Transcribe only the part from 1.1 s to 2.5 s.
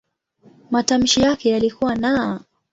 yake yalikuwa "n".